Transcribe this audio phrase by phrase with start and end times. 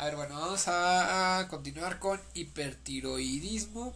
[0.00, 3.94] A ver, bueno, vamos a continuar con hipertiroidismo.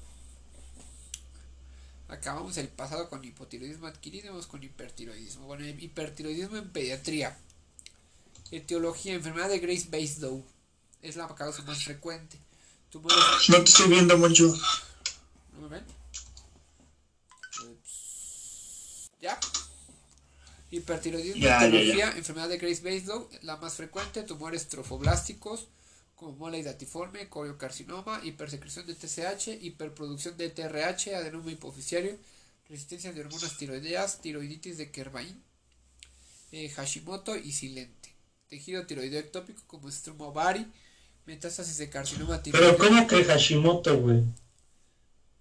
[2.08, 5.46] Acabamos el pasado con hipotiroidismo adquirido, vamos con hipertiroidismo.
[5.46, 7.38] Bueno, hipertiroidismo en pediatría.
[8.50, 10.44] Etiología, enfermedad de Grace Basedow.
[11.00, 12.38] Es la causa más frecuente.
[12.92, 14.54] No te estoy viendo mucho.
[15.54, 15.84] ¿No me ven?
[19.22, 19.40] ¿Ya?
[20.70, 25.68] Hipertiroidismo, etiología, enfermedad de Grace Basedow, la más frecuente, tumores trofoblásticos,
[26.14, 32.16] como mola hidatiforme, coriocarcinoma, hipersecreción de TSH, hiperproducción de TRH, adenoma hipoficiario,
[32.68, 35.42] resistencia de hormonas tiroideas, tiroiditis de Kerbain,
[36.52, 38.14] eh, Hashimoto y silente.
[38.48, 40.66] Tejido tiroideo ectópico como estroma ovari,
[41.26, 42.76] metástasis de carcinoma tiroideo.
[42.76, 44.22] Pero ¿cómo que Hashimoto, güey?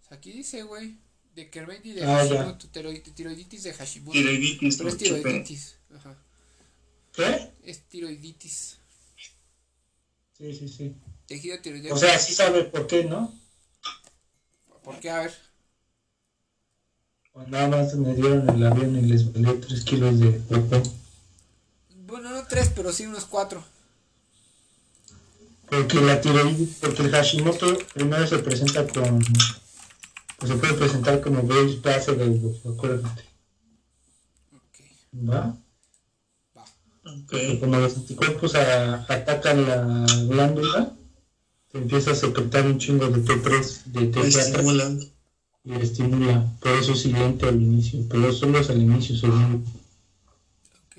[0.09, 0.98] Aquí dice, güey,
[1.35, 4.13] de Kerbain y de ah, Hashimoto, tiroiditis de Hashimoto.
[4.13, 4.77] Tiroiditis.
[4.77, 5.76] Pero es tiroiditis.
[5.95, 6.17] Ajá.
[7.13, 7.51] ¿Qué?
[7.63, 8.79] Es tiroiditis.
[10.37, 10.95] Sí, sí, sí.
[11.27, 11.93] Tejido tiroideo.
[11.93, 13.33] O sea, sí sabe por qué, ¿no?
[14.84, 15.09] ¿Por qué?
[15.09, 15.34] A ver.
[17.31, 20.84] Pues nada más me dieron el avión y les valió 3 kilos de popó.
[22.05, 23.63] Bueno, no 3, pero sí unos 4.
[25.70, 29.20] Porque la tiroides, porque el Hashimoto primero se presenta con.
[30.37, 33.23] Pues se puede presentar como Graves Basedow, acuérdate.
[34.53, 35.29] Ok.
[35.29, 35.57] ¿Va?
[37.59, 40.95] Como los anticuerpos atacan la glándula,
[41.71, 45.11] se empieza a secretar un chingo de T3, de T4
[45.65, 46.51] y estimula.
[46.59, 49.65] Por eso es silente al inicio, pero solo es al inicio, según.
[50.85, 50.97] Ok.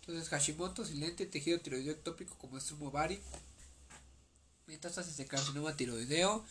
[0.00, 3.20] Entonces, Hashimoto, silente, tejido tiroideo ectópico como ovari,
[4.66, 6.44] metástasis de carcinoma tiroideo,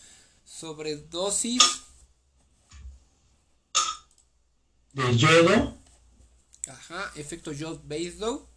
[0.45, 1.63] sobredosis.
[4.93, 5.77] De yodo
[6.89, 8.47] Ajá, efecto Jod Basedow.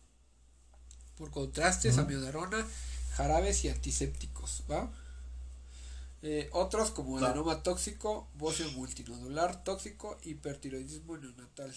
[1.16, 2.66] Por contrastes, amiodarona,
[3.14, 4.90] jarabes y antisépticos, ¿va?
[6.22, 11.74] Eh, otros como el adenoma tóxico, bocio multinodular tóxico, hipertiroidismo neonatal.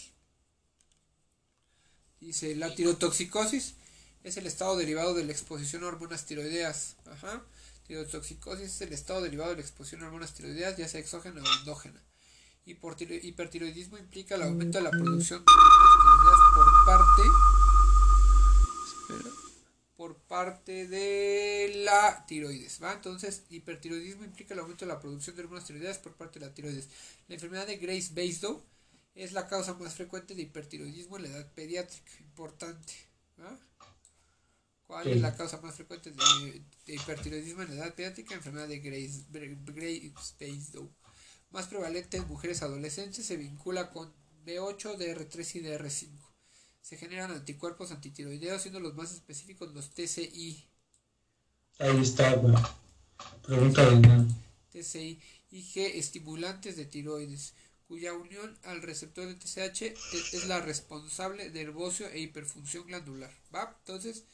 [2.21, 3.75] Dice, la tirotoxicosis
[4.23, 6.95] es el estado derivado de la exposición a hormonas tiroideas.
[7.05, 7.43] Ajá.
[7.87, 11.59] Tirotoxicosis es el estado derivado de la exposición a hormonas tiroideas, ya sea exógena o
[11.59, 12.01] endógena.
[12.65, 17.21] Hipertiroidismo implica el aumento de la producción de por parte
[19.95, 22.93] por parte de la tiroides, ¿va?
[22.93, 26.53] Entonces, hipertiroidismo implica el aumento de la producción de hormonas tiroideas por parte de la
[26.53, 26.89] tiroides.
[27.27, 28.61] La enfermedad de Grace Basedow
[29.13, 32.11] es la causa más frecuente de hipertiroidismo en la edad pediátrica.
[32.19, 32.93] Importante,
[34.87, 38.35] ¿Cuál es la causa más frecuente de, hipertiroidismo en la edad pediátrica?
[38.35, 40.91] Enfermedad de Grace, Grace Basedow
[41.55, 44.13] más prevalente en mujeres adolescentes, se vincula con
[44.45, 46.09] B8, DR3 y DR5.
[46.81, 50.67] Se generan anticuerpos antitiroideos, siendo los más específicos los TCI.
[51.79, 52.61] Ahí está, bueno.
[53.41, 54.27] Pregunta de
[54.71, 57.53] TCI y G estimulantes de tiroides,
[57.87, 59.81] cuya unión al receptor de TSH
[60.33, 63.31] es, la responsable de bocio e hiperfunción glandular.
[63.55, 63.77] ¿Va?
[63.79, 64.25] Entonces,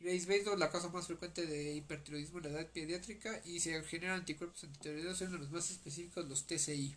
[0.00, 4.20] Grace Basedow, la causa más frecuente de hipertiroidismo en la edad pediátrica y se generan
[4.20, 6.96] anticuerpos antitiroideos, siendo los más específicos los TCI.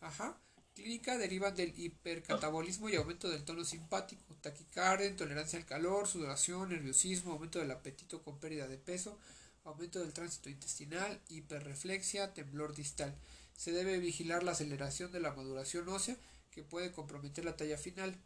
[0.00, 0.36] Ajá.
[0.74, 7.32] Clínica deriva del hipercatabolismo y aumento del tono simpático, taquicardia, intolerancia al calor, sudoración, nerviosismo,
[7.32, 9.16] aumento del apetito con pérdida de peso,
[9.62, 13.14] aumento del tránsito intestinal, hiperreflexia, temblor distal.
[13.56, 16.16] Se debe vigilar la aceleración de la maduración ósea
[16.50, 18.16] que puede comprometer la talla final.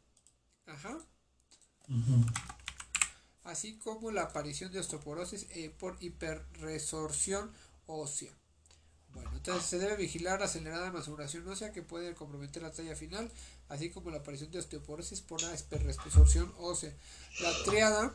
[0.67, 0.99] Ajá
[3.45, 7.53] así como la aparición de osteoporosis eh, por hiperresorción
[7.87, 8.33] ósea.
[9.13, 13.31] Bueno, entonces se debe vigilar la acelerada masuración ósea que puede comprometer la talla final,
[13.69, 16.93] así como la aparición de osteoporosis por la hiperresorción ósea.
[17.41, 18.15] La triada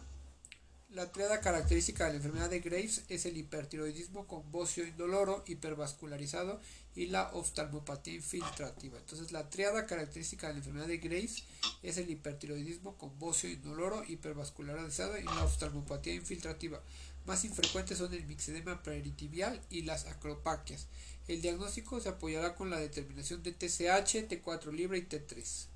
[0.92, 6.60] la triada característica de la enfermedad de Graves es el hipertiroidismo con bocio indoloro, hipervascularizado
[6.96, 8.98] y la oftalmopatía infiltrativa.
[8.98, 11.44] Entonces, la triada característica de la enfermedad de Graves
[11.84, 16.82] es el hipertiroidismo con bocio indoloro, hipervascularizado y la oftalmopatía infiltrativa.
[17.26, 20.88] Más infrecuentes son el mixedema peritibial y las acropaquias.
[21.28, 25.68] El diagnóstico se apoyará con la determinación de TSH, T4 libre y T3.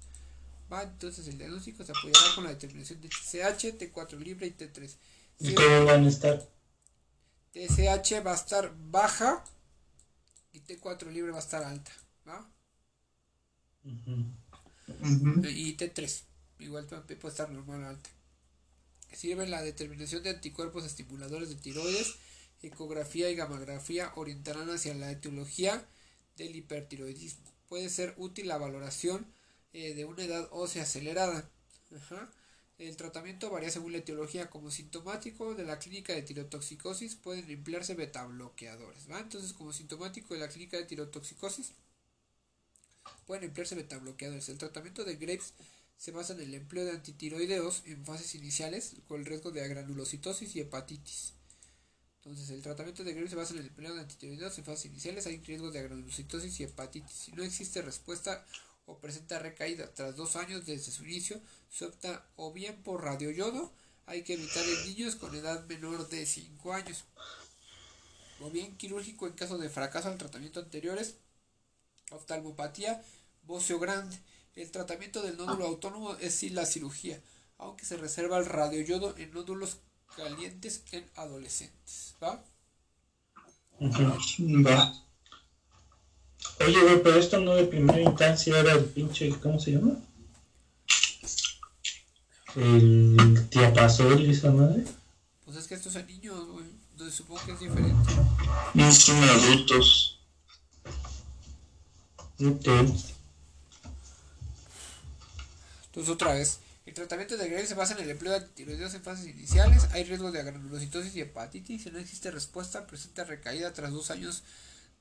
[0.72, 0.82] ¿Va?
[0.82, 4.96] Entonces el diagnóstico se apoyará con la determinación de TSH, T4 libre y T3.
[5.40, 6.48] ¿Y cómo van a estar?
[7.54, 9.44] TSH va a estar baja
[10.52, 11.92] y T4 libre va a estar alta.
[12.28, 12.50] ¿va?
[15.50, 16.24] Y T3,
[16.60, 18.10] igual puede estar normal alta.
[19.12, 22.16] Sirve la determinación de anticuerpos estimuladores de tiroides,
[22.62, 25.86] ecografía y gamografía orientarán hacia la etiología
[26.38, 27.52] del hipertiroidismo.
[27.68, 29.28] Puede ser útil la valoración
[29.74, 31.50] eh, de una edad ósea acelerada.
[32.80, 34.50] El tratamiento varía según la etiología.
[34.50, 39.10] Como sintomático de la clínica de tirotoxicosis pueden emplearse betabloqueadores.
[39.10, 39.20] ¿va?
[39.20, 41.74] Entonces, como sintomático de la clínica de tirotoxicosis
[43.26, 44.50] pueden emplearse betabloqueadores.
[44.50, 45.54] El tratamiento de Graves
[45.98, 50.56] se basa en el empleo de antitiroideos en fases iniciales con el riesgo de agranulocitosis
[50.56, 51.34] y hepatitis.
[52.18, 55.28] Entonces, el tratamiento de Graves se basa en el empleo de antitiroideos en fases iniciales.
[55.28, 57.16] Hay riesgo de agranulocitosis y hepatitis.
[57.16, 58.46] Si no existe respuesta
[58.86, 63.72] o presenta recaída tras dos años desde su inicio, se opta o bien por radioyodo,
[64.06, 67.06] hay que evitar en niños con edad menor de 5 años,
[68.42, 71.16] o bien quirúrgico en caso de fracaso al tratamiento anteriores,
[72.12, 73.04] oftalmopatía,
[73.44, 74.18] bocio grande.
[74.56, 77.22] El tratamiento del nódulo autónomo es la cirugía,
[77.58, 79.78] aunque se reserva el radioyodo en nódulos
[80.16, 82.16] calientes en adolescentes.
[82.22, 82.44] ¿Va?
[84.66, 85.03] Va.
[86.60, 89.98] Oye, güey, pero esto no de primera instancia era el pinche, ¿cómo se llama?
[92.56, 94.84] El tiapazol y esa madre.
[95.46, 96.66] Pues es que estos son niños, güey.
[96.92, 98.14] Entonces supongo que es diferente.
[98.74, 100.20] No son adultos.
[102.40, 102.68] Ok.
[105.86, 106.60] Entonces otra vez.
[106.86, 109.88] El tratamiento de Graves se basa en el empleo de antiroideos en fases iniciales.
[109.92, 111.84] Hay riesgo de granulocitosis y hepatitis.
[111.84, 114.44] Si no existe respuesta, presenta recaída tras dos años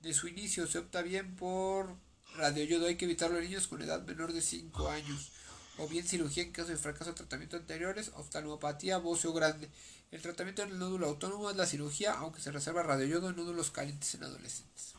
[0.02, 0.66] de su inicio.
[0.66, 1.96] Se opta bien por
[2.36, 2.86] radioyodo.
[2.86, 5.32] Hay que evitarlo en niños con edad menor de 5 años.
[5.78, 8.10] O bien cirugía en caso de fracaso de tratamiento anteriores.
[8.14, 9.68] Oftalmopatía bocio grande.
[10.10, 14.14] El tratamiento del nódulo autónomo es la cirugía, aunque se reserva radioyodo en nódulos calientes
[14.14, 14.94] en adolescentes.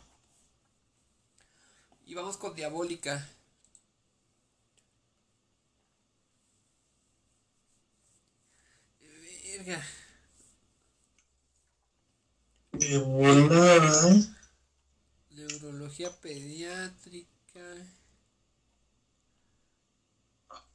[2.06, 3.28] Y vamos con diabólica.
[9.58, 9.84] Verga.
[12.72, 14.43] De volada, ¿eh?
[15.84, 17.60] Neurología pediátrica.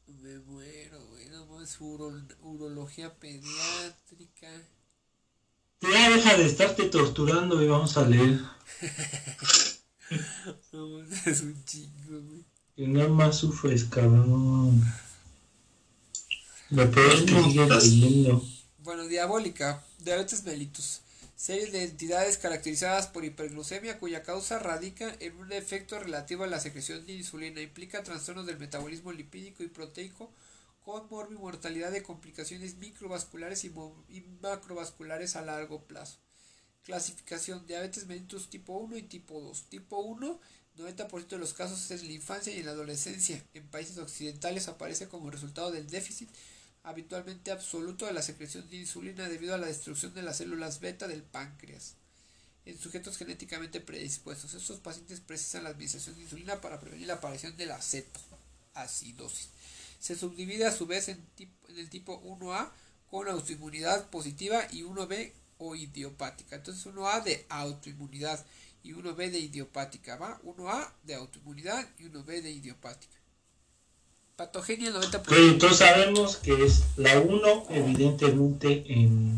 [0.07, 1.31] Me muero, güey.
[1.31, 2.13] No es uro,
[2.43, 4.49] urología pediátrica.
[5.81, 8.39] Ya deja de estarte torturando y vamos a leer.
[10.73, 12.45] no, es un chingo, güey.
[12.77, 14.85] Que nada más sufres, cabrón.
[16.69, 18.45] Lo peor es que sigues leyendo.
[18.81, 19.83] Bueno, diabólica.
[20.01, 21.01] Diabetes mellitus.
[21.39, 26.59] Serie de entidades caracterizadas por hiperglucemia cuya causa radica en un efecto relativo a la
[26.59, 27.61] secreción de insulina.
[27.61, 30.33] Implica trastornos del metabolismo lipídico y proteico
[30.85, 33.73] con morbimortalidad de complicaciones microvasculares y,
[34.09, 36.19] y macrovasculares a largo plazo.
[36.83, 39.69] Clasificación: Diabetes mellitus tipo 1 y tipo 2.
[39.69, 40.41] Tipo 1,
[40.77, 43.41] 90% de los casos es en la infancia y en la adolescencia.
[43.55, 46.31] En países occidentales aparece como resultado del déficit
[46.89, 51.07] habitualmente absoluto de la secreción de insulina debido a la destrucción de las células beta
[51.07, 51.97] del páncreas.
[52.65, 57.55] En sujetos genéticamente predispuestos, estos pacientes precisan la administración de insulina para prevenir la aparición
[57.59, 59.51] de la cetoacidosis.
[60.01, 62.71] Se subdivide a su vez en, en el tipo 1A
[63.11, 66.57] con autoinmunidad positiva y 1B o idiopática.
[66.57, 68.47] Entonces 1A de autoinmunidad
[68.83, 70.41] y 1B de idiopática, ¿va?
[70.43, 73.18] 1A de autoinmunidad y 1B de idiopática.
[74.39, 75.51] Patogenia 90%.
[75.51, 79.37] entonces sabemos que es la 1 evidentemente en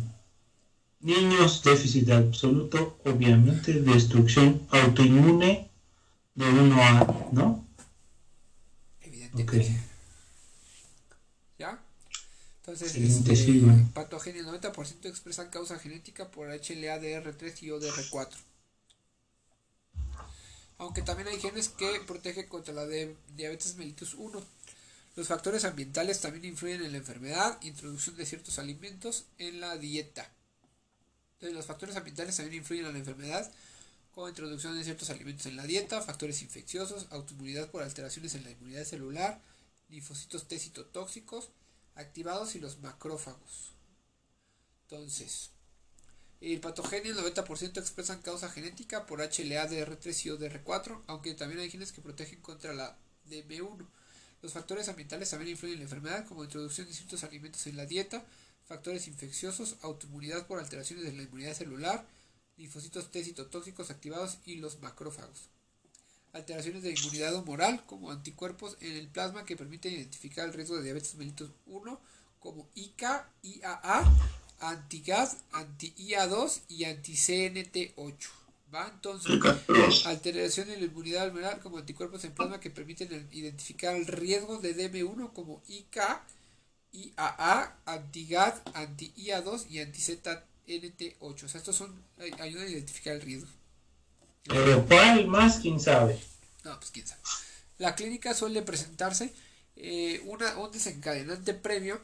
[1.00, 5.70] niños déficit absoluto, obviamente destrucción autoinmune
[6.35, 7.67] de 1A, ¿no?
[9.00, 9.81] Evidentemente.
[11.58, 11.82] ¿Ya?
[12.58, 13.62] Entonces, este,
[13.94, 18.28] patogenia 90% expresan causa genética por HLA-DR3 y ODR4.
[20.76, 24.60] Aunque también hay genes que protegen contra la de diabetes mellitus 1
[25.21, 30.33] los factores ambientales también influyen en la enfermedad, introducción de ciertos alimentos en la dieta.
[31.35, 33.53] Entonces, los factores ambientales también influyen en la enfermedad,
[34.12, 38.50] como introducción de ciertos alimentos en la dieta, factores infecciosos, autoinmunidad por alteraciones en la
[38.53, 39.43] inmunidad celular,
[39.91, 41.50] linfocitos T citotóxicos
[41.97, 43.75] activados y los macrófagos.
[44.85, 45.50] Entonces,
[46.41, 51.69] el patogenia, el 90% expresan causa genética por HLA, DR3 y ODR4, aunque también hay
[51.69, 52.97] genes que protegen contra la
[53.29, 53.87] DB1.
[54.42, 57.87] Los factores ambientales también influyen en la enfermedad, como introducción de ciertos alimentos en la
[57.87, 58.25] dieta,
[58.66, 62.06] factores infecciosos, autoinmunidad por alteraciones de la inmunidad celular,
[62.56, 65.49] linfocitos T citotóxicos activados y los macrófagos.
[66.32, 70.85] Alteraciones de inmunidad humoral, como anticuerpos en el plasma que permiten identificar el riesgo de
[70.85, 72.00] diabetes mellitus 1,
[72.38, 74.04] como ICA, IAA,
[74.61, 78.39] anti-GAS, anti-IA2 y anti-CNT8.
[78.73, 78.89] ¿Va?
[78.89, 84.59] Entonces, alteración en la inmunidad alveolar como anticuerpos en plasma que permiten identificar el riesgo
[84.59, 85.99] de DM1 como IK,
[86.93, 91.21] IAA, anti-GAD, anti-IA2 y anti-ZNT8.
[91.21, 92.00] O sea, estos son,
[92.39, 93.49] ayudan a identificar el riesgo.
[94.45, 95.59] Pero ¿cuál más?
[95.59, 96.19] ¿Quién sabe?
[96.65, 97.21] No, pues quién sabe.
[97.79, 99.33] La clínica suele presentarse
[99.77, 102.00] eh, una, un desencadenante previo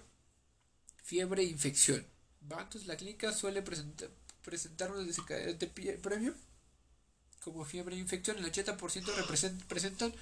[1.05, 2.05] fiebre e infección.
[2.51, 2.63] ¿va?
[2.63, 4.09] Entonces la clínica suele presentar,
[4.43, 6.35] presentar un desencadenante previo
[7.47, 8.37] como fiebre e infección.
[8.39, 10.13] El 80% presentan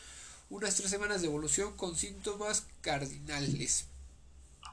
[0.50, 3.86] unas tres semanas de evolución con síntomas cardinales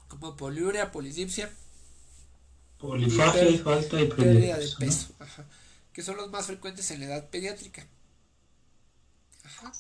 [0.10, 1.50] como poliuria, polidipsia,
[2.78, 5.14] polifagia, falta y pérdida de peso,
[5.94, 7.88] que son los más frecuentes en la edad pediátrica.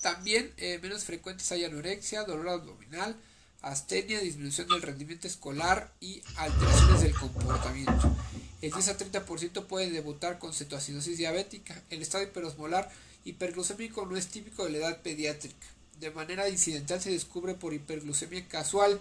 [0.02, 3.18] También eh, menos frecuentes hay anorexia, dolor abdominal,
[3.62, 8.16] astenia, disminución del rendimiento escolar y alteraciones del comportamiento.
[8.62, 11.82] El 10 a 30% puede debutar con cetoacidosis diabética.
[11.90, 12.90] El estado hiperosmolar
[13.26, 15.68] hiperglucémico no es típico de la edad pediátrica.
[16.00, 19.00] De manera incidental se descubre por hiperglucemia casual.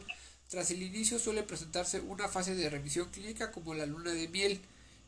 [0.48, 4.60] Tras el inicio suele presentarse una fase de remisión clínica como la luna de miel,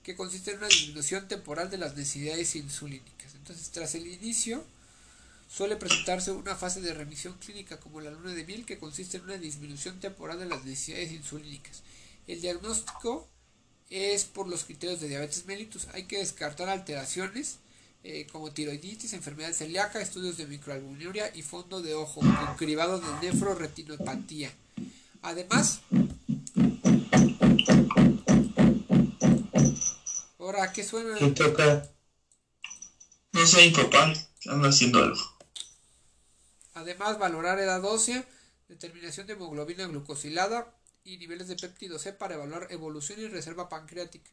[0.02, 3.34] que consiste en una disminución temporal de las necesidades insulínicas.
[3.34, 4.64] Entonces, tras el inicio,
[5.52, 9.24] Suele presentarse una fase de remisión clínica como la luna de miel que consiste en
[9.24, 11.82] una disminución temporal de las necesidades insulínicas.
[12.26, 13.28] El diagnóstico
[13.92, 15.86] es por los criterios de diabetes mellitus.
[15.92, 17.58] Hay que descartar alteraciones
[18.04, 23.30] eh, como tiroiditis, enfermedad celíaca, estudios de microalbuminuria y fondo de ojo con cribado de
[23.30, 24.50] nefroretinopatía.
[25.20, 25.80] Además,
[30.38, 31.18] ahora, ¿qué suena?
[31.18, 31.88] ¿Qué toca?
[33.32, 35.20] No sé, papá, están haciendo algo.
[36.74, 38.26] Además, valorar edad ósea,
[38.68, 44.30] determinación de hemoglobina glucosilada y niveles de péptido C para evaluar evolución y reserva pancreática.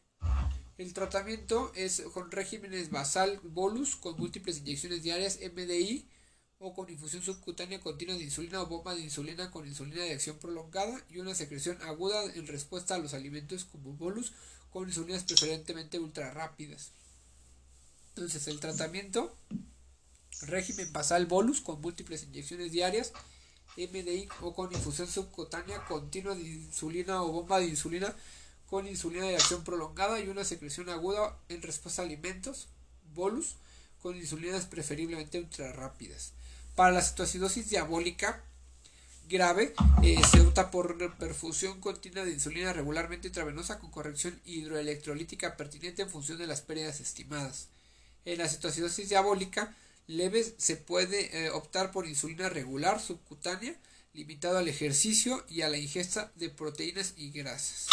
[0.78, 6.08] El tratamiento es con regímenes basal bolus con múltiples inyecciones diarias MDI
[6.60, 10.38] o con infusión subcutánea continua de insulina o bomba de insulina con insulina de acción
[10.38, 14.34] prolongada y una secreción aguda en respuesta a los alimentos como bolus
[14.70, 16.92] con insulinas preferentemente ultra rápidas.
[18.10, 19.36] Entonces el tratamiento
[20.42, 23.14] régimen basal bolus con múltiples inyecciones diarias,
[23.88, 28.14] MDI o con infusión subcutánea continua de insulina o bomba de insulina
[28.70, 32.68] con insulina de acción prolongada y una secreción aguda en respuesta a alimentos,
[33.16, 33.56] bolus,
[34.02, 36.34] con insulinas preferiblemente ultra rápidas.
[36.76, 38.44] Para la cetoacidosis diabólica
[39.28, 46.04] grave, eh, se opta por perfusión continua de insulina regularmente intravenosa con corrección hidroelectrolítica pertinente
[46.04, 47.68] en función de las pérdidas estimadas.
[48.26, 49.76] En la cetoacidosis diabólica,
[50.10, 53.80] leves se puede eh, optar por insulina regular subcutánea,
[54.14, 57.88] limitado al ejercicio y a la ingesta de proteínas y grasas.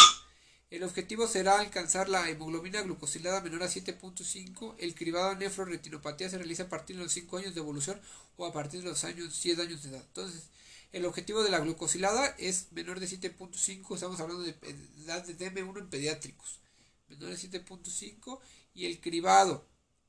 [0.71, 4.75] El objetivo será alcanzar la hemoglobina glucosilada menor a 7.5.
[4.79, 8.01] El cribado nefroretinopatía se realiza a partir de los 5 años de evolución
[8.35, 10.03] o a partir de los años 10 años de edad.
[10.07, 10.49] Entonces,
[10.93, 13.93] el objetivo de la glucosilada es menor de 7.5.
[13.93, 14.55] Estamos hablando de
[15.03, 16.61] edad de DM1 en pediátricos.
[17.09, 18.39] Menor de 7.5
[18.73, 19.67] y el cribado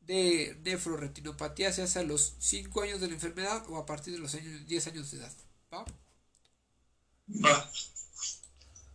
[0.08, 4.18] de nefroretinopatía se hace a los 5 años de la enfermedad o a partir de
[4.18, 5.32] los años, 10 años de edad.
[5.72, 5.84] ¿Va?
[7.44, 7.70] Va.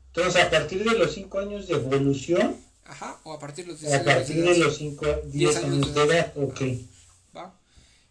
[0.07, 2.57] Entonces, a partir de los 5 años de evolución.
[2.85, 4.17] Ajá, o a partir de los 10 años de edad.
[4.17, 6.61] A partir de los 5 10 años de edad, ok.
[7.37, 7.59] Va.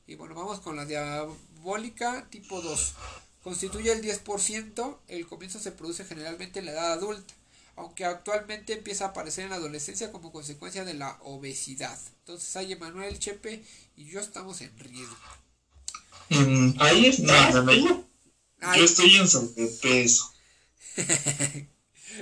[0.07, 2.95] Y bueno, vamos con la diabólica tipo 2.
[3.43, 7.35] Constituye el 10%, el comienzo se produce generalmente en la edad adulta
[7.77, 11.99] aunque actualmente empieza a aparecer en la adolescencia como consecuencia de la obesidad.
[12.21, 13.63] Entonces ahí Emanuel, Chepe
[13.97, 15.17] y yo estamos en riesgo.
[16.79, 17.51] ahí está.
[17.51, 20.33] yo, estoy en sobrepeso.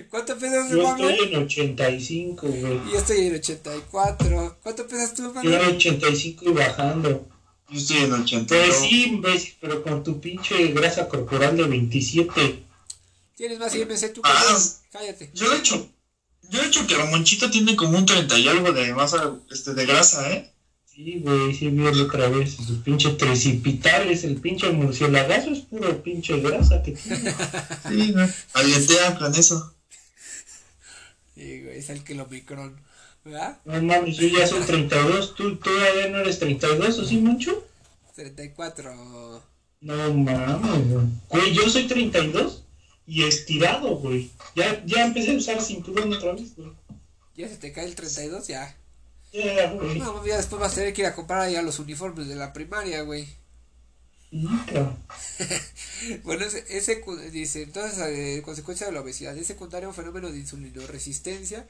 [0.08, 2.80] ¿Cuánto pesas, Yo estoy en 85, güey.
[2.92, 4.58] Yo estoy en 84.
[4.62, 5.50] ¿Cuánto pesas tú, Manuel?
[5.50, 7.28] Yo en 85 y bajando.
[7.68, 8.66] Yo estoy en 82.
[8.66, 12.62] Pues sí, imbécil, pero con tu pinche grasa corporal de 27.
[13.40, 14.58] Tienes más IMC tú que ah,
[14.92, 15.30] Cállate.
[15.32, 15.90] Yo he hecho,
[16.50, 19.86] yo he hecho que Monchito tiene como un 30 y algo de masa, este, de
[19.86, 20.52] grasa, ¿eh?
[20.84, 22.52] Sí, güey, sí vi otra vez.
[22.52, 27.34] Sus pinche trecipitales, el pinche murciélagazo es puro pinche grasa que tiene.
[27.88, 28.28] sí, güey.
[28.52, 29.74] Alietea con eso.
[31.34, 32.78] Sí, güey, es el que lo micron.
[33.24, 33.58] ¿Verdad?
[33.64, 35.34] No mames, yo ya soy 32.
[35.34, 37.66] ¿Tú todavía no eres 32 o sí, mucho?
[38.16, 39.42] 34.
[39.80, 41.54] No mames, güey.
[41.54, 42.64] Yo soy 32
[43.10, 44.30] y estirado, güey.
[44.54, 46.70] Ya, ya empecé a usar cinturón otra vez, güey.
[47.34, 48.76] Ya se te cae el 32, ya.
[49.32, 49.98] Ya, güey.
[49.98, 52.52] No, ya después vas a tener que ir a comprar allá los uniformes de la
[52.52, 53.26] primaria, güey.
[56.22, 57.02] bueno, ese, ese,
[57.32, 61.66] dice, entonces, eh, consecuencia de la obesidad, es secundario un fenómeno de insulinoresistencia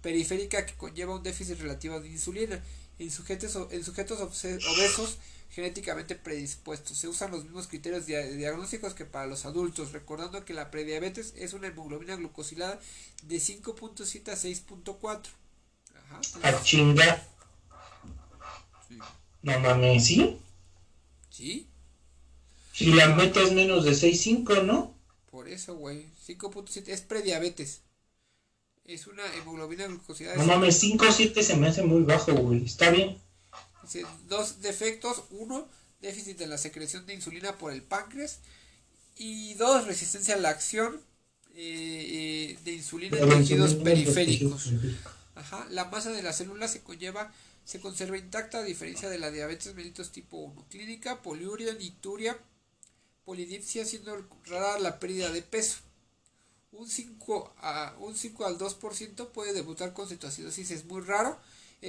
[0.00, 2.62] periférica que conlleva un déficit relativo de insulina.
[3.00, 5.18] En sujetos, en sujetos obesos
[5.54, 6.98] genéticamente predispuestos.
[6.98, 11.52] Se usan los mismos criterios diagnósticos que para los adultos, recordando que la prediabetes es
[11.52, 12.80] una hemoglobina glucosilada
[13.22, 15.20] de 5.7 a 6.4.
[15.94, 16.20] Ajá.
[16.42, 17.24] A chinga.
[19.42, 20.38] No mames, ¿sí?
[21.30, 21.68] ¿Sí?
[22.72, 24.92] Si la meta es menos de 6.5, ¿no?
[25.30, 26.06] Por eso, güey.
[26.26, 27.82] 5.7 es prediabetes.
[28.84, 30.36] es una hemoglobina glucosilada.
[30.36, 32.64] No mames, 5 o 7 se me hace muy bajo, güey.
[32.64, 33.18] Está bien.
[34.28, 35.24] Dos defectos.
[35.30, 35.68] Uno,
[36.00, 38.40] déficit de la secreción de insulina por el páncreas.
[39.16, 41.00] Y dos, resistencia a la acción
[41.54, 44.72] eh, eh, de insulina en tejidos periféricos.
[45.36, 47.32] Ajá, la masa de las células se conlleva,
[47.64, 50.66] se conserva intacta a diferencia de la diabetes mellitus tipo 1.
[50.68, 52.38] Clínica, poliuria, nituria,
[53.24, 55.78] polidipsia, siendo rara la pérdida de peso.
[56.72, 61.38] Un 5, a, un 5 al 2% puede debutar con cetoacidosis, es muy raro.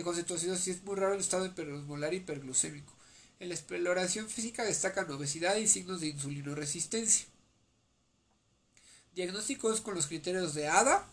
[0.03, 2.93] Con cetoacidosis es muy raro el estado hiperosmolar hiperglucémico.
[3.39, 7.25] En la exploración física destacan obesidad y signos de insulinoresistencia.
[9.13, 11.07] Diagnósticos con los criterios de ADA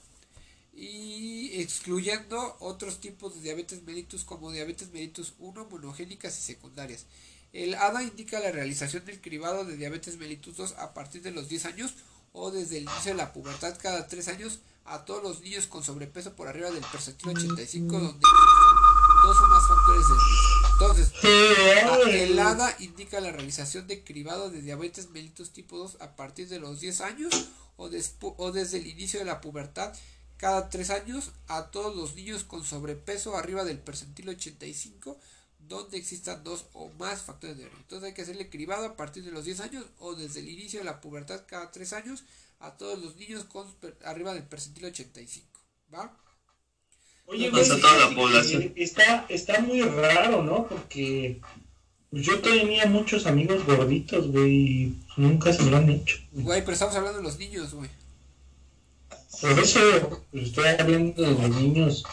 [0.75, 7.07] y excluyendo otros tipos de diabetes mellitus como diabetes mellitus 1 monogénicas y secundarias.
[7.53, 11.49] El ADA indica la realización del cribado de diabetes mellitus 2 a partir de los
[11.49, 11.95] 10 años
[12.33, 15.83] o desde el inicio de la pubertad cada 3 años a todos los niños con
[15.83, 20.73] sobrepeso por arriba del percentil 85 donde existen dos o más factores de riesgo.
[20.73, 21.13] Entonces,
[22.09, 26.59] el ADA indica la realización de cribado de diabetes mellitus tipo 2 a partir de
[26.59, 27.89] los 10 años o,
[28.37, 29.95] o desde el inicio de la pubertad
[30.37, 35.17] cada 3 años a todos los niños con sobrepeso arriba del percentil 85
[35.69, 37.81] donde existan dos o más factores de riesgo.
[37.81, 40.81] Entonces hay que hacerle cribado a partir de los 10 años o desde el inicio
[40.81, 42.25] de la pubertad cada 3 años
[42.63, 43.67] a todos los niños con
[44.05, 45.47] arriba del percentil 85.
[45.93, 46.17] ¿Va?
[47.27, 48.73] Oye, la población.
[48.77, 50.67] Está, está muy raro, ¿no?
[50.67, 51.41] Porque
[52.11, 56.19] yo tenía muchos amigos gorditos, güey, y nunca se me lo han hecho.
[56.33, 57.91] Güey, pero estamos hablando de los niños, güey.
[59.41, 62.05] Por eso pues, estoy hablando de los niños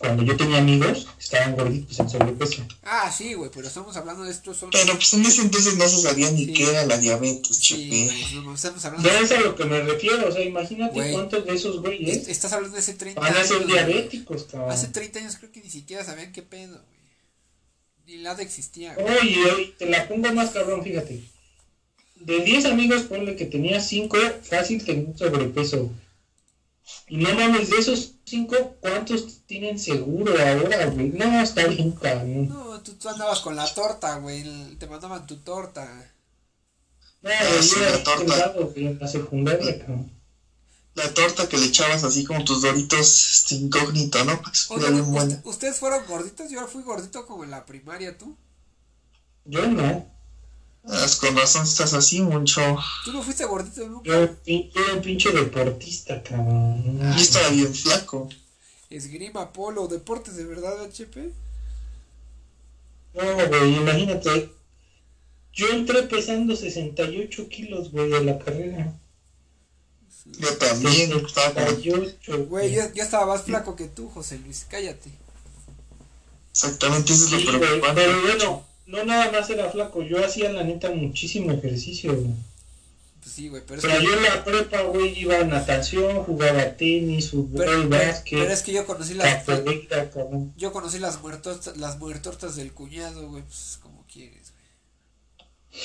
[0.00, 2.66] cuando yo tenía amigos, estaban gorditos en sobrepeso.
[2.82, 4.70] Ah, sí, güey, pero estamos hablando de estos son...
[4.70, 8.08] Pero pues en ese entonces no se sabía ni qué era la diabetes, sí,
[8.42, 9.18] no, estamos hablando de...
[9.20, 12.28] es a lo que me refiero, o sea, imagínate cuántos de esos güeyes...
[12.28, 13.34] Estás hablando de ese 30 años.
[13.34, 14.70] Van a ser diabéticos, cabrón.
[14.70, 17.00] Hace 30 años creo que ni siquiera sabían qué pedo, güey.
[18.06, 19.18] Ni nada existía, güey.
[19.18, 21.22] Oye, te la pongo más cabrón, fíjate.
[22.16, 25.90] De 10 amigos, ponle que tenía 5, fácil tenía sobrepeso.
[27.08, 31.10] Y no mames, de esos cinco, ¿cuántos tienen seguro ahora, güey?
[31.10, 32.48] No, está bien cabrón.
[32.48, 34.44] No, tú, andabas con la torta, güey.
[34.76, 35.84] Te mandaban tu torta.
[37.22, 38.54] No, ah, la torta.
[39.00, 40.20] la secundaria, cabrón.
[40.94, 44.40] La torta que le echabas así como tus doritos este, incógnito, ¿no?
[44.70, 46.50] Oye, ¿Ustedes fueron gorditos?
[46.50, 48.36] Yo fui gordito como en la primaria, ¿tú?
[49.44, 50.19] Yo no.
[50.82, 52.60] Con razón estás así, mucho.
[53.04, 54.08] ¿Tú no fuiste gordito nunca?
[54.08, 54.14] Yo,
[54.46, 56.98] era un pinche deportista, cabrón.
[56.98, 58.28] Yo estaba bien flaco.
[58.88, 61.32] Esgrima, polo, deportes de verdad, HP.
[63.14, 64.50] No, güey, imagínate.
[65.52, 68.94] Yo entré pesando 68 kilos, güey, de la carrera.
[70.38, 71.70] Yo también, estaba
[72.48, 75.10] Güey, yo, yo, estaba más flaco que tú, José Luis, cállate.
[76.52, 78.00] Exactamente, eso es lo preocupante.
[78.00, 82.34] Pero bueno, no nada más era flaco, yo hacía la neta muchísimo ejercicio, güey.
[83.20, 84.04] Pues sí, güey, pero es que...
[84.04, 88.40] yo en la prepa, güey, iba a natación, jugaba tenis, fútbol, pero, básquet.
[88.40, 89.46] Pero es que yo conocí las...
[90.56, 95.80] yo conocí las muertortas, las muertortas del cuñado, güey, pues como quieres, güey.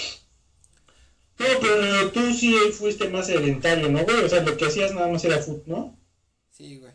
[1.38, 4.24] No, pero tú sí fuiste más sedentario, ¿no, güey?
[4.24, 6.00] O sea, lo que hacías nada más era fútbol, ¿no?
[6.52, 6.94] Sí, güey.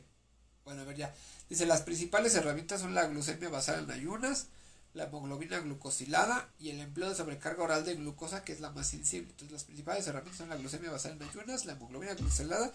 [0.64, 1.14] Bueno, a ver, ya.
[1.50, 4.46] Dice, las principales herramientas son la glucemia basada en ayunas,
[4.94, 8.88] la hemoglobina glucosilada y el empleo de sobrecarga oral de glucosa, que es la más
[8.88, 9.30] sensible.
[9.30, 12.72] Entonces, las principales herramientas son la glucemia basal en ayunas, la hemoglobina glucosilada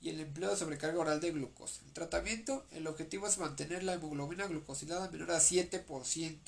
[0.00, 1.80] y el empleo de sobrecarga oral de glucosa.
[1.86, 6.38] El tratamiento, el objetivo es mantener la hemoglobina glucosilada menor a 7%.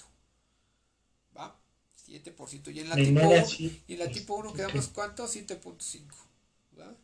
[1.37, 1.59] ¿Va?
[2.07, 2.73] 7%.
[2.73, 3.47] Y en la, tipo, 1,
[3.87, 5.27] y en la tipo 1 quedamos cuánto?
[5.27, 6.03] 7.5.
[6.79, 6.95] ¿Va?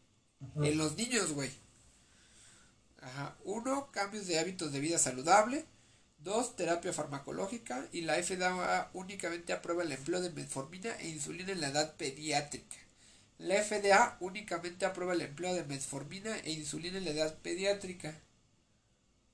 [0.64, 1.50] En los niños, güey.
[3.00, 3.36] Ajá.
[3.44, 5.66] Uno, cambios de hábitos de vida saludable.
[6.24, 6.56] 2.
[6.56, 11.68] Terapia farmacológica y la FDA únicamente aprueba el empleo de metformina e insulina en la
[11.68, 12.76] edad pediátrica.
[13.38, 18.18] La FDA únicamente aprueba el empleo de metformina e insulina en la edad pediátrica.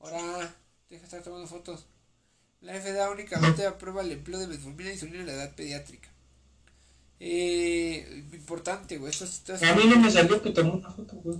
[0.00, 0.54] Ahora,
[0.88, 1.86] deja de estar tomando fotos.
[2.60, 6.08] La FDA únicamente aprueba el empleo de metformina e insulina en la edad pediátrica.
[7.20, 9.12] Eh, importante, güey.
[9.12, 11.38] A mí no me salió que tomó una foto, güey.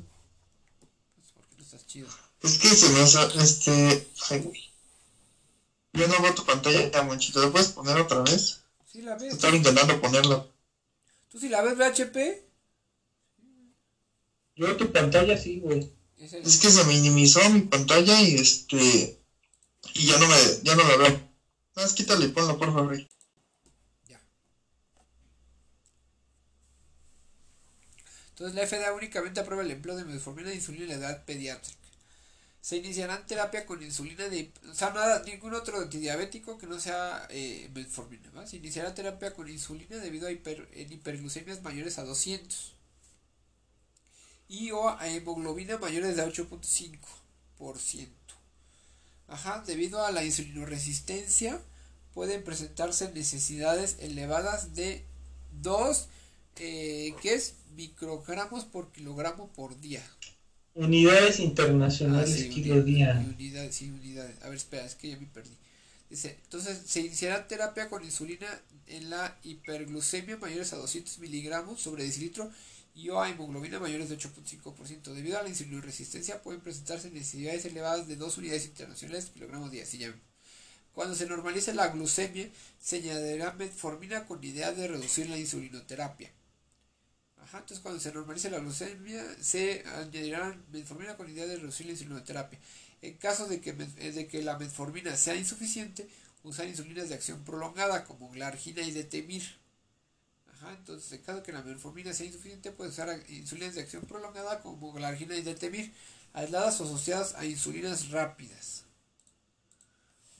[1.17, 2.09] Pues porque no estás chido.
[2.43, 4.09] Es que se me hace, este,
[5.93, 7.43] yo no veo tu pantalla, Monchito.
[7.43, 8.63] ¿La puedes poner otra vez?
[8.87, 9.35] Sí, la ves.
[9.35, 10.47] Estaba intentando ponerla.
[11.29, 12.51] ¿Tú sí la ves, VHP?
[14.57, 15.91] Yo tu pantalla sí, güey.
[16.19, 19.19] Es, que se minimizó mi pantalla y este.
[19.95, 20.37] Y ya no me.
[20.63, 21.09] Ya no la veo.
[21.09, 21.29] Nada
[21.77, 22.97] más quítale y ponlo, por favor.
[24.07, 24.21] Ya.
[28.31, 31.80] Entonces la FDA únicamente aprueba el empleo de metformina insulina en la edad pediátrica.
[32.61, 34.53] Se iniciarán terapia con insulina de...
[34.71, 38.47] O sea, nada, ningún otro antidiabético que no sea eh, metformina.
[38.47, 42.75] Se iniciará terapia con insulina debido a hiper, en hiperglucemias mayores a 200.
[44.49, 48.09] Y o a hemoglobina mayores de 8.5%.
[49.29, 51.63] Ajá, debido a la insulinoresistencia
[52.13, 55.07] pueden presentarse necesidades elevadas de
[55.63, 56.09] 2
[56.57, 60.05] eh, que es microgramos por kilogramo por día.
[60.75, 63.27] Unidades internacionales ah, día.
[63.37, 64.41] Unidades, sí, unidades.
[64.43, 65.57] A ver, espera, es que ya me perdí.
[66.09, 68.47] Dice, entonces se iniciará terapia con insulina
[68.87, 72.51] en la hiperglucemia mayores a 200 miligramos sobre decilitro
[72.95, 75.13] y o a hemoglobina mayores de 8.5%.
[75.13, 79.85] Debido a la insulinoresistencia pueden presentarse necesidades elevadas de 2 unidades internacionales kilogramos día.
[80.93, 82.49] cuando se normalice la glucemia,
[82.81, 86.31] se añadirá metformina con idea de reducir la insulinoterapia.
[87.51, 91.93] Ajá, entonces cuando se normalice la glucemia, se añadirá metformina con idea de reducir la
[91.93, 92.61] insulinoterapia.
[93.03, 96.09] En caso de que, eh, de que la metformina sea insuficiente,
[96.45, 99.43] usar insulinas de acción prolongada como glargina y detemir.
[100.55, 104.05] Ajá, entonces en caso de que la metformina sea insuficiente, puede usar insulinas de acción
[104.05, 105.93] prolongada como glargina y detemir,
[106.33, 108.85] aisladas o asociadas a insulinas rápidas.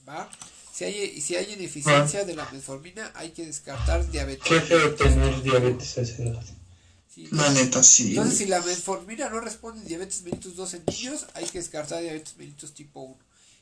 [0.07, 0.29] ¿Va?
[0.73, 4.47] Si hay, si hay ineficiencia de la metformina, hay que descartar diabetes.
[4.47, 4.61] Qué
[4.97, 5.97] tener diabetes
[7.31, 8.09] la neta, sí.
[8.09, 12.01] Entonces, si la metformina no responde a diabetes mellitus 2 en niños, hay que descartar
[12.01, 13.17] diabetes mellitus tipo 1.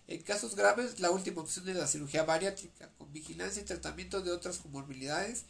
[0.07, 4.31] En casos graves, la última opción es la cirugía bariátrica, con vigilancia y tratamiento de
[4.31, 5.43] otras comorbilidades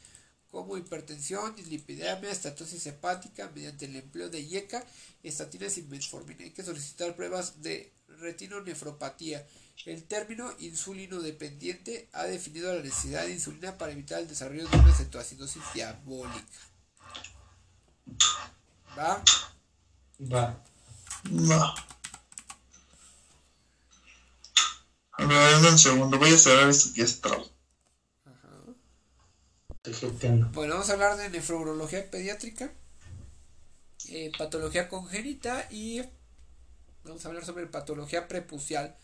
[0.52, 4.84] como hipertensión, dislipidemia, estatosis hepática, mediante el empleo de IECA,
[5.22, 6.44] estatinas y metformina.
[6.44, 9.46] Hay que solicitar pruebas de retinonefropatía
[9.86, 14.78] el término insulino dependiente ha definido la necesidad de insulina para evitar el desarrollo de
[14.78, 16.46] una cetoacidosis diabólica.
[19.00, 19.24] ¿Va?
[20.34, 20.62] Va.
[21.50, 21.74] Va.
[25.12, 27.46] A ver, un segundo, voy a cerrar esto que es trabo.
[30.52, 32.74] Bueno, vamos a hablar de nefrología pediátrica,
[34.10, 36.02] eh, patología congénita y
[37.06, 38.98] vamos a hablar sobre patología prepucial.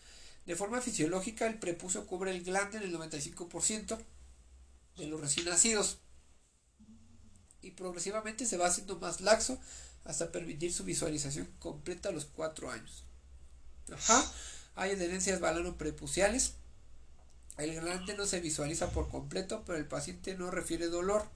[0.44, 3.98] De forma fisiológica, el prepucio cubre el glande en el 95%
[4.98, 6.00] de los recién nacidos
[7.62, 9.58] y progresivamente se va haciendo más laxo
[10.06, 13.04] hasta permitir su visualización completa a los 4 años.
[13.92, 14.32] Ajá,
[14.74, 16.54] hay adherencias balano-prepuciales.
[17.58, 21.28] El glande no se visualiza por completo, pero el paciente no refiere dolor.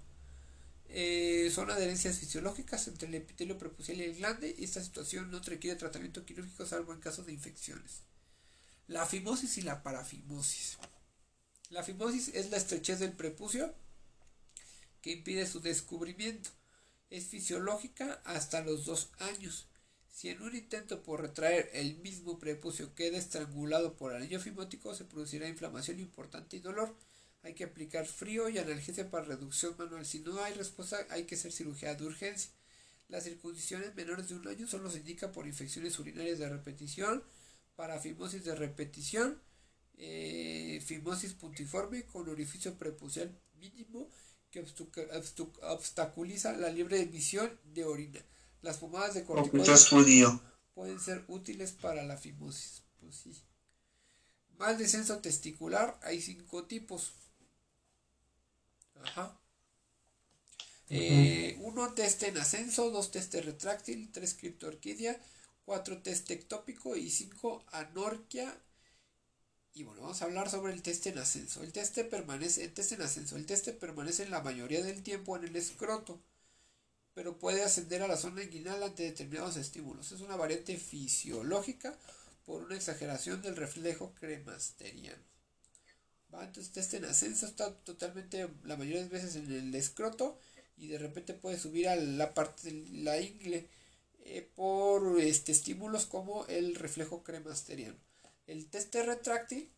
[0.88, 5.38] Eh, son adherencias fisiológicas entre el epitelio prepucial y el glande y esta situación no
[5.38, 8.02] requiere tratamiento quirúrgico salvo en caso de infecciones.
[8.88, 10.78] La fimosis y la parafimosis.
[11.68, 13.72] La fimosis es la estrechez del prepucio
[15.00, 16.50] que impide su descubrimiento.
[17.10, 19.66] Es fisiológica hasta los dos años.
[20.12, 25.04] Si en un intento por retraer el mismo prepucio queda estrangulado por anillo fimótico, se
[25.04, 26.94] producirá inflamación importante y dolor.
[27.42, 30.06] Hay que aplicar frío y analgesia para reducción manual.
[30.06, 32.50] Si no hay respuesta, hay que hacer cirugía de urgencia.
[33.08, 37.24] Las circuncisiones menores de un año solo se indican por infecciones urinarias de repetición,
[37.74, 39.40] para fimosis de repetición,
[39.96, 44.08] eh, fimosis puntiforme con orificio prepucial mínimo
[44.50, 44.64] que
[45.62, 48.20] obstaculiza la libre emisión de orina.
[48.62, 49.90] Las pomadas de corticoides
[50.74, 52.82] pueden ser útiles para la fimosis.
[53.00, 53.32] Pues sí.
[54.58, 57.12] Mal descenso testicular, hay cinco tipos.
[59.02, 59.38] Ajá.
[60.90, 65.18] Eh, uno, test en ascenso, dos, test retráctil, tres, criptorquidia,
[65.70, 68.60] 4 test ectópico y 5 anorquia.
[69.72, 71.62] Y bueno, vamos a hablar sobre el test en ascenso.
[71.62, 75.44] El test permanece, el test en ascenso, el test permanece la mayoría del tiempo en
[75.44, 76.20] el escroto,
[77.14, 80.10] pero puede ascender a la zona inguinal ante determinados estímulos.
[80.10, 81.96] Es una variante fisiológica
[82.44, 85.22] por una exageración del reflejo cremasteriano.
[86.34, 86.44] ¿Va?
[86.44, 90.38] Entonces, test en ascenso está totalmente, la mayoría de veces en el escroto
[90.76, 93.68] y de repente puede subir a la parte de la ingle
[94.24, 98.09] eh, por este, estímulos como el reflejo cremasteriano.
[98.50, 99.72] El test retráctil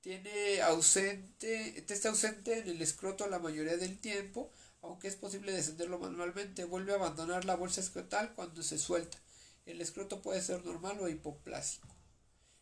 [0.00, 5.98] tiene ausente, test ausente en el escroto la mayoría del tiempo, aunque es posible descenderlo
[5.98, 6.64] manualmente.
[6.64, 9.18] Vuelve a abandonar la bolsa escrotal cuando se suelta.
[9.66, 11.88] El escroto puede ser normal o hipoplásico.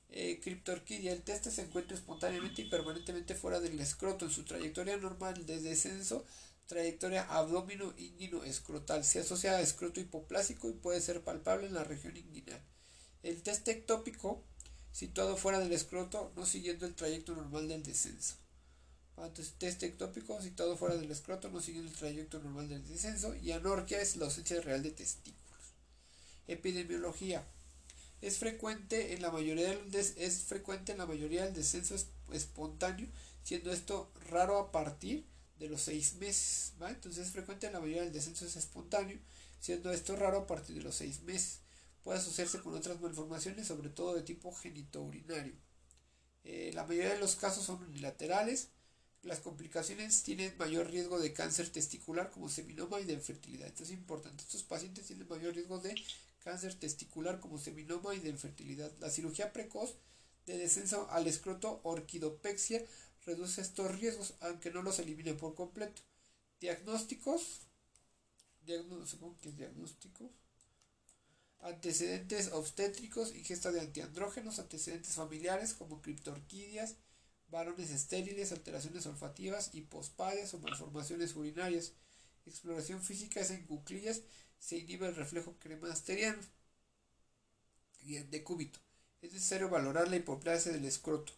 [0.09, 1.13] Eh, criptorquidia.
[1.13, 4.25] El test se encuentra espontáneamente y permanentemente fuera del escroto.
[4.25, 6.25] En su trayectoria normal de descenso
[6.65, 9.05] trayectoria abdomino inguino escrotal.
[9.05, 12.65] Se asocia a escroto hipoplásico y puede ser palpable en la región inguinal.
[13.23, 14.47] El test ectópico,
[14.93, 18.35] situado fuera del escroto, no siguiendo el trayecto normal del descenso.
[19.17, 23.35] Entonces, test ectópico, situado fuera del escroto, no siguiendo el trayecto normal del descenso.
[23.35, 25.61] Y anorquia es la ausencia real de testículos.
[26.49, 27.45] Epidemiología.
[28.23, 31.97] Es frecuente en la mayoría del es frecuente en la mayoría del descenso
[32.33, 33.09] espontáneo,
[33.43, 35.25] siendo esto raro a partir
[35.59, 36.73] de los seis meses.
[36.81, 39.19] Entonces es frecuente en la mayoría del descenso espontáneo,
[39.61, 41.61] siendo esto raro a partir de los seis meses.
[42.03, 45.55] Puede asociarse con otras malformaciones, sobre todo de tipo genitourinario.
[46.45, 48.71] Eh, la mayoría de los casos son unilaterales.
[49.23, 53.69] Las complicaciones tienen mayor riesgo de cáncer testicular como seminoma y de infertilidad.
[53.69, 54.43] Esto es importante.
[54.43, 55.95] Estos pacientes tienen mayor riesgo de
[56.43, 58.91] cáncer testicular como seminoma y de infertilidad.
[58.99, 59.97] La cirugía precoz
[60.47, 62.83] de descenso al escroto orquidopexia
[63.27, 66.03] reduce estos riesgos, aunque no los elimine por completo.
[66.61, 67.61] Diagnósticos.
[68.65, 70.31] diagnósticos.
[71.63, 76.97] Antecedentes obstétricos, ingesta de antiandrógenos, antecedentes familiares como criptorquidias,
[77.51, 81.93] varones estériles, alteraciones olfativas, hipospadias o malformaciones urinarias.
[82.47, 84.23] Exploración física es en cuclillas,
[84.59, 86.41] se inhibe el reflejo cremasteriano
[88.03, 88.79] y el decúbito.
[89.21, 91.33] Es necesario valorar la hipoplasia del escroto.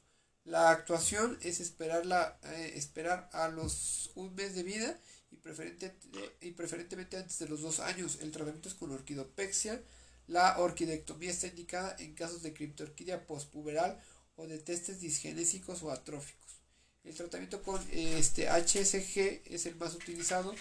[0.44, 5.36] La actuación es esperar, eh, esperar a los un mes de vida y,
[6.46, 8.18] y preferentemente antes de los dos años.
[8.20, 9.82] El tratamiento es con orquidopexia.
[10.32, 14.00] La orquidectomía está indicada en casos de criptorquidia postpuberal
[14.36, 16.56] o de testes disgenésicos o atróficos.
[17.04, 20.54] El tratamiento con este HSG es el más utilizado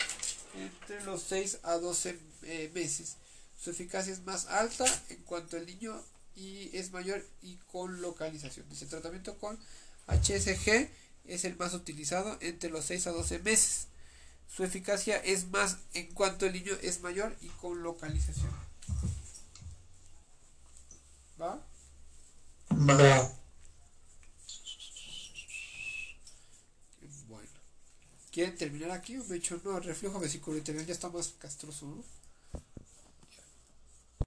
[0.57, 3.15] entre los 6 a 12 eh, meses.
[3.57, 6.03] Su eficacia es más alta en cuanto el niño
[6.35, 8.65] y es mayor y con localización.
[8.69, 9.57] El tratamiento con
[10.07, 10.89] HSG
[11.23, 13.87] es el más utilizado entre los 6 a 12 meses.
[14.49, 18.70] Su eficacia es más en cuanto el niño es mayor y con localización.
[21.41, 21.59] ¿Va?
[22.69, 23.31] Va.
[27.27, 27.49] Bueno.
[28.31, 29.17] ¿Quieren terminar aquí?
[29.17, 32.03] Me he hecho no, el reflejo vesicular ya está más castroso, ¿no?